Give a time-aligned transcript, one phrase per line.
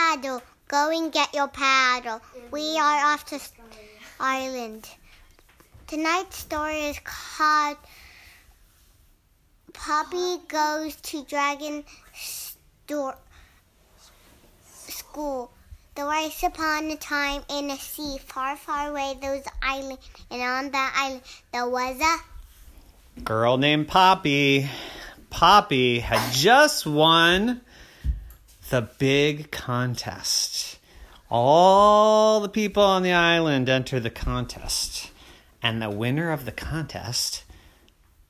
[0.00, 2.20] Ticky go and get your paddle.
[2.50, 3.40] We are off to
[4.18, 4.88] island.
[5.86, 7.76] Tonight's story is called
[9.72, 11.84] Poppy Goes to Dragon
[12.14, 13.16] Store
[14.88, 15.50] School.
[15.94, 19.98] There was upon a time in a sea far, far away there was an island,
[20.30, 21.22] and on that island
[21.52, 24.68] there was a Girl named Poppy.
[25.30, 27.60] Poppy had just won
[28.70, 30.78] the big contest.
[31.28, 35.10] All the people on the island enter the contest,
[35.60, 37.44] and the winner of the contest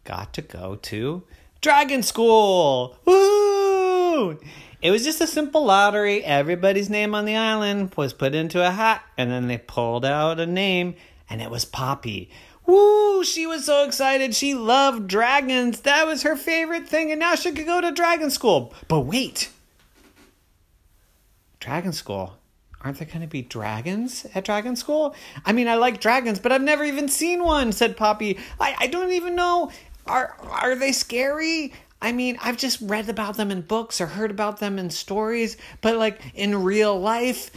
[0.04, 1.22] got to go to
[1.60, 2.98] Dragon School.
[3.04, 4.38] Woo!
[4.80, 6.24] It was just a simple lottery.
[6.24, 10.40] Everybody's name on the island was put into a hat, and then they pulled out
[10.40, 10.94] a name,
[11.28, 12.30] and it was Poppy.
[12.64, 13.22] Woo!
[13.24, 14.34] She was so excited.
[14.34, 15.80] She loved dragons.
[15.80, 18.72] That was her favorite thing, and now she could go to Dragon School.
[18.88, 19.50] But wait!
[21.60, 22.36] Dragon School.
[22.82, 25.14] Aren't there going to be dragons at Dragon School?
[25.44, 28.38] I mean, I like dragons, but I've never even seen one, said Poppy.
[28.58, 29.70] I, I don't even know.
[30.06, 31.74] Are, are they scary?
[32.00, 35.58] I mean, I've just read about them in books or heard about them in stories,
[35.82, 37.50] but like in real life,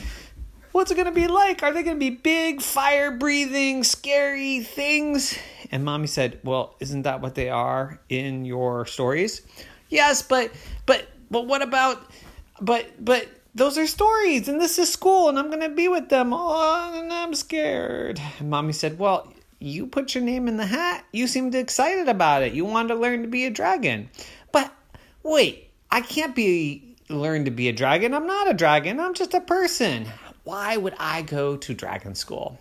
[0.73, 1.63] what's it going to be like?
[1.63, 5.37] Are they going to be big, fire breathing, scary things?
[5.71, 9.41] And mommy said, Well, isn't that what they are in your stories?
[9.87, 10.51] Yes, but,
[10.85, 12.11] but, but what about,
[12.59, 16.09] but, but, those are stories and this is school and I'm going to be with
[16.09, 16.33] them.
[16.33, 18.19] Oh, and I'm scared.
[18.39, 21.05] And mommy said, Well, you put your name in the hat.
[21.11, 22.53] You seemed excited about it.
[22.53, 24.09] You wanted to learn to be a dragon.
[24.51, 24.73] But
[25.21, 28.13] wait, I can't be learn to be a dragon.
[28.13, 28.99] I'm not a dragon.
[28.99, 30.07] I'm just a person.
[30.43, 32.57] Why would I go to dragon school?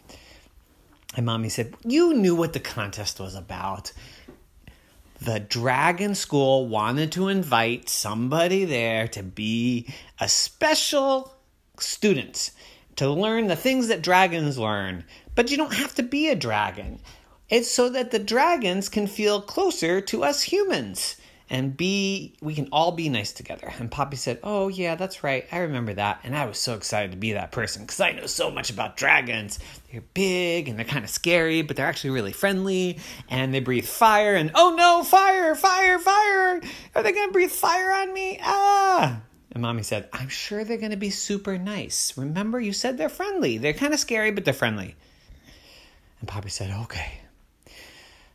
[1.17, 3.93] And mommy said, You knew what the contest was about.
[5.25, 9.87] The dragon school wanted to invite somebody there to be
[10.19, 11.37] a special
[11.79, 12.51] student
[12.97, 15.05] to learn the things that dragons learn.
[15.37, 16.99] But you don't have to be a dragon.
[17.49, 21.17] It's so that the dragons can feel closer to us humans
[21.53, 23.71] and be we can all be nice together.
[23.79, 25.47] And Poppy said, "Oh yeah, that's right.
[25.53, 28.27] I remember that." And I was so excited to be that person cuz I know
[28.27, 29.59] so much about dragons.
[29.93, 32.99] They're big and they're kind of scary, but they're actually really friendly
[33.29, 36.63] and they breathe fire and oh no, fire, fire, fire.
[36.95, 38.41] Are they going to breathe fire on me?
[38.43, 39.21] Ah!
[39.51, 42.17] And mommy said, I'm sure they're going to be super nice.
[42.17, 43.59] Remember, you said they're friendly.
[43.59, 44.97] They're kind of scary, but they're friendly.
[46.21, 47.19] And Poppy said, Okay.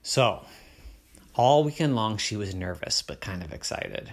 [0.03, 0.45] So,
[1.37, 4.11] all weekend long, she was nervous, but kind of excited.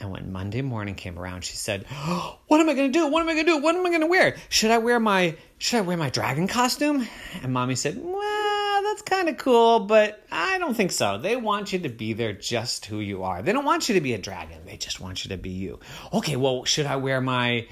[0.00, 3.06] And when Monday morning came around, she said, oh, "What am I going to do?
[3.08, 3.58] What am I going to do?
[3.58, 4.36] What am I going to wear?
[4.48, 7.06] Should I wear my should I wear my dragon costume?"
[7.42, 11.18] And mommy said, "Well, that's kind of cool, but I don't think so.
[11.18, 13.42] They want you to be there just who you are.
[13.42, 14.58] They don't want you to be a dragon.
[14.66, 15.80] They just want you to be you."
[16.12, 17.66] Okay, well, should I wear my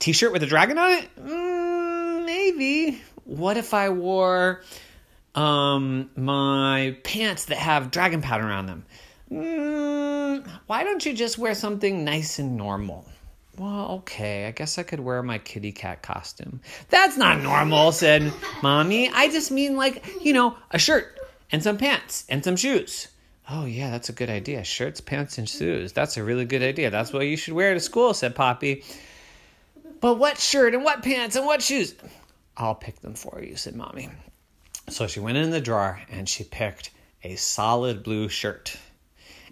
[0.00, 1.08] t-shirt with a dragon on it?
[1.20, 3.00] Mm, maybe.
[3.24, 4.62] What if I wore
[5.34, 8.84] um my pants that have dragon pattern on them?
[9.30, 13.06] Mm, why don't you just wear something nice and normal?
[13.56, 16.60] Well, okay, I guess I could wear my kitty cat costume.
[16.88, 18.32] That's not normal, said
[18.62, 19.10] Mommy.
[19.10, 21.18] I just mean like, you know, a shirt
[21.52, 23.08] and some pants and some shoes.
[23.48, 24.62] Oh, yeah, that's a good idea.
[24.62, 25.92] Shirts, pants, and shoes.
[25.92, 26.90] That's a really good idea.
[26.90, 28.84] That's what you should wear to school, said Poppy.
[30.00, 31.94] But what shirt and what pants and what shoes?
[32.56, 34.08] I'll pick them for you, said Mommy.
[34.90, 36.90] So she went in the drawer and she picked
[37.22, 38.76] a solid blue shirt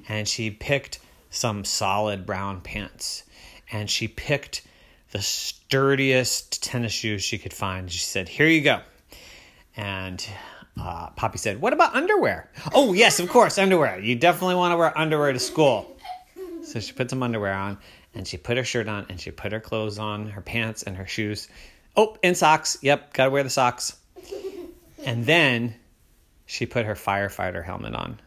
[0.09, 0.99] and she picked
[1.31, 3.22] some solid brown pants
[3.71, 4.62] and she picked
[5.12, 7.91] the sturdiest tennis shoes she could find.
[7.91, 8.81] She said, Here you go.
[9.76, 10.26] And
[10.78, 12.50] uh, Poppy said, What about underwear?
[12.75, 14.00] Oh, yes, of course, underwear.
[14.00, 15.97] You definitely want to wear underwear to school.
[16.62, 17.78] So she put some underwear on
[18.12, 20.96] and she put her shirt on and she put her clothes on, her pants and
[20.96, 21.49] her shoes.
[21.96, 22.79] Oh, and socks.
[22.82, 23.96] Yep, gotta wear the socks.
[25.08, 25.75] And then
[26.44, 28.20] she put her firefighter helmet on.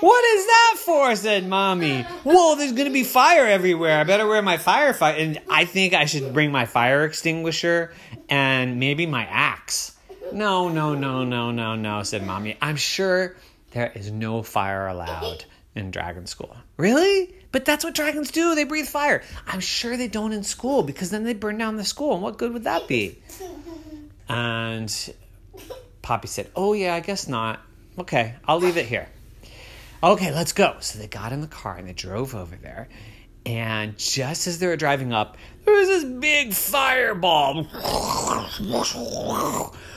[0.00, 1.14] What is that for?
[1.14, 2.02] said mommy.
[2.02, 4.00] Whoa, there's gonna be fire everywhere.
[4.00, 5.20] I better wear my firefighter.
[5.20, 7.92] And I think I should bring my fire extinguisher
[8.28, 9.96] and maybe my axe.
[10.32, 12.56] No, no, no, no, no, no, said mommy.
[12.60, 13.36] I'm sure
[13.70, 15.44] there is no fire allowed
[15.76, 16.56] in dragon school.
[16.76, 17.36] Really?
[17.52, 18.56] But that's what dragons do.
[18.56, 19.22] They breathe fire.
[19.46, 22.14] I'm sure they don't in school because then they burn down the school.
[22.14, 23.16] And what good would that be?
[24.28, 24.92] And
[26.06, 27.58] Poppy said, Oh, yeah, I guess not.
[27.98, 29.08] Okay, I'll leave it here.
[30.04, 30.76] Okay, let's go.
[30.78, 32.86] So they got in the car and they drove over there.
[33.44, 37.66] And just as they were driving up, there was this big fireball.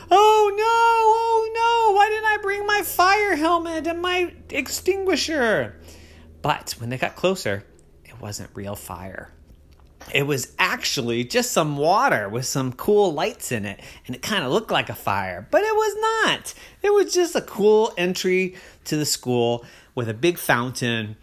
[0.10, 5.76] Oh no, oh no, why didn't I bring my fire helmet and my extinguisher?
[6.42, 7.64] But when they got closer,
[8.04, 9.30] it wasn't real fire.
[10.14, 14.44] It was actually just some water with some cool lights in it, and it kind
[14.44, 16.54] of looked like a fire, but it was not.
[16.82, 18.56] It was just a cool entry
[18.86, 19.66] to the school
[19.96, 21.18] with a big fountain.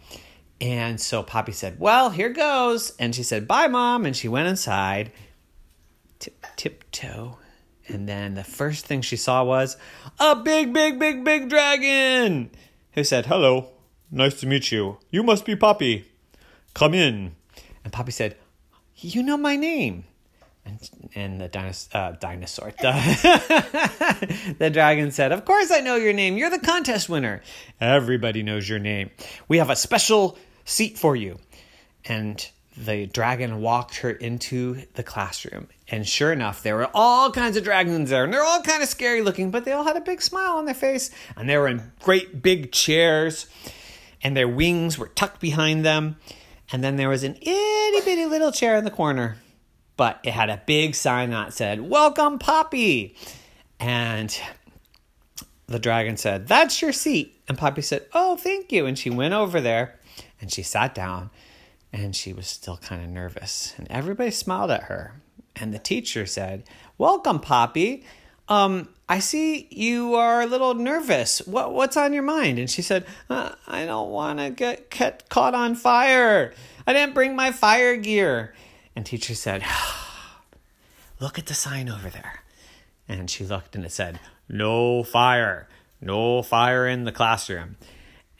[0.59, 2.95] And so Poppy said, Well, here goes.
[2.97, 4.05] And she said, Bye, mom.
[4.05, 5.11] And she went inside,
[6.19, 7.37] tip, tiptoe.
[7.87, 9.77] And then the first thing she saw was
[10.19, 12.51] a big, big, big, big dragon
[12.91, 13.69] who said, Hello,
[14.11, 14.97] nice to meet you.
[15.09, 16.05] You must be Poppy.
[16.73, 17.35] Come in.
[17.83, 18.35] And Poppy said,
[18.99, 20.05] You know my name.
[20.65, 26.35] And, and the uh, dinosaur, the, the dragon said, Of course I know your name.
[26.35, 27.41] You're the contest winner.
[27.79, 29.11] Everybody knows your name.
[29.47, 31.39] We have a special seat for you.
[32.05, 32.45] And
[32.75, 35.67] the dragon walked her into the classroom.
[35.89, 38.25] And sure enough, there were all kinds of dragons there.
[38.25, 40.65] And they're all kind of scary looking, but they all had a big smile on
[40.65, 41.11] their face.
[41.37, 43.47] And they were in great big chairs.
[44.21, 46.17] And their wings were tucked behind them.
[46.71, 49.37] And then there was an itty bitty little chair in the corner.
[49.95, 53.15] But it had a big sign that said, Welcome, Poppy.
[53.79, 54.39] And
[55.67, 57.41] the dragon said, That's your seat.
[57.47, 58.85] And Poppy said, Oh, thank you.
[58.85, 59.99] And she went over there
[60.39, 61.31] and she sat down
[61.91, 63.73] and she was still kind of nervous.
[63.77, 65.13] And everybody smiled at her.
[65.55, 66.63] And the teacher said,
[66.97, 68.05] Welcome, Poppy.
[68.47, 71.39] Um, I see you are a little nervous.
[71.47, 72.59] What what's on your mind?
[72.59, 76.53] And she said, uh, I don't want to get, get caught on fire.
[76.85, 78.53] I didn't bring my fire gear.
[78.95, 79.63] And teacher said,
[81.19, 82.43] Look at the sign over there.
[83.07, 84.19] And she looked and it said,
[84.49, 85.67] No fire.
[86.01, 87.77] No fire in the classroom.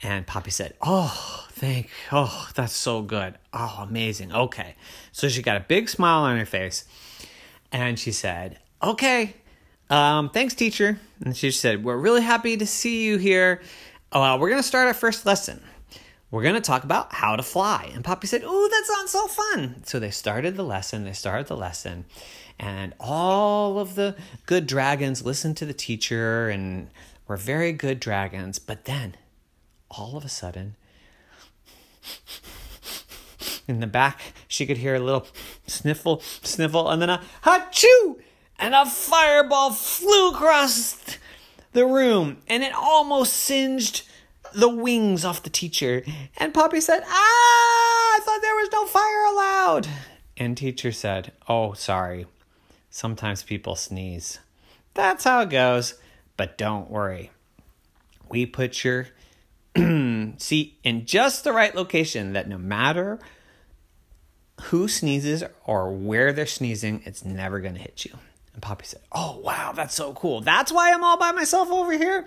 [0.02, 3.34] And Poppy said, Oh, thank, oh, that's so good.
[3.52, 4.32] Oh, amazing.
[4.32, 4.76] Okay.
[5.12, 6.84] So she got a big smile on her face
[7.72, 9.34] and she said, Okay,
[9.90, 10.98] um, thanks, teacher.
[11.24, 13.62] And she said, We're really happy to see you here.
[14.12, 15.60] Uh, we're going to start our first lesson.
[16.30, 17.90] We're going to talk about how to fly.
[17.94, 19.82] And Poppy said, Oh, that sounds so fun.
[19.84, 21.04] So they started the lesson.
[21.04, 22.04] They started the lesson.
[22.58, 26.90] And all of the good dragons listened to the teacher and
[27.26, 28.58] were very good dragons.
[28.58, 29.16] But then
[29.90, 30.76] all of a sudden,
[33.68, 35.26] in the back, she could hear a little
[35.66, 38.20] sniffle, sniffle, and then a achoo!
[38.58, 40.98] And a fireball flew across
[41.72, 44.02] the room, and it almost singed
[44.54, 46.02] the wings off the teacher.
[46.36, 49.88] And Poppy said, Ah, I thought there was no fire allowed.
[50.36, 52.26] And teacher said, Oh, sorry.
[52.90, 54.38] Sometimes people sneeze.
[54.94, 55.94] That's how it goes.
[56.36, 57.30] But don't worry.
[58.28, 59.08] We put your
[59.76, 63.18] seat in just the right location that no matter
[64.62, 68.18] who sneezes or where they're sneezing, it's never going to hit you.
[68.58, 70.40] And Poppy said, Oh, wow, that's so cool.
[70.40, 72.26] That's why I'm all by myself over here.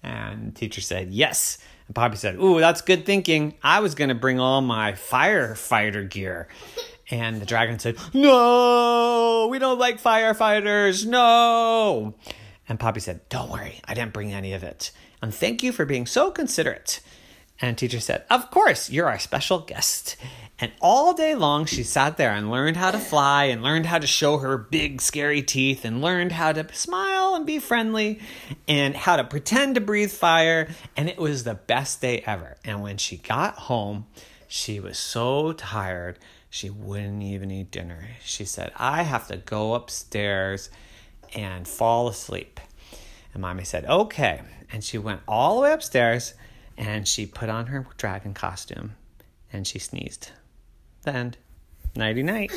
[0.00, 1.58] And teacher said, Yes.
[1.88, 3.54] And Poppy said, Ooh, that's good thinking.
[3.64, 6.46] I was going to bring all my firefighter gear.
[7.10, 11.04] And the dragon said, No, we don't like firefighters.
[11.04, 12.14] No.
[12.68, 14.92] And Poppy said, Don't worry, I didn't bring any of it.
[15.20, 17.00] And thank you for being so considerate.
[17.60, 20.16] And teacher said, Of course, you're our special guest.
[20.58, 23.98] And all day long, she sat there and learned how to fly and learned how
[23.98, 28.20] to show her big, scary teeth and learned how to smile and be friendly
[28.68, 30.68] and how to pretend to breathe fire.
[30.96, 32.58] And it was the best day ever.
[32.64, 34.06] And when she got home,
[34.46, 38.10] she was so tired, she wouldn't even eat dinner.
[38.22, 40.70] She said, I have to go upstairs
[41.34, 42.60] and fall asleep.
[43.32, 44.42] And mommy said, Okay.
[44.70, 46.34] And she went all the way upstairs
[46.76, 48.94] and she put on her dragon costume
[49.52, 50.30] and she sneezed.
[51.02, 51.38] The end.
[51.94, 52.52] Nighty night.